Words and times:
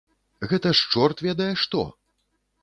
Гэта 0.53 0.71
ж 0.79 0.87
чорт 0.95 1.21
ведае 1.27 1.51
што! 1.65 1.85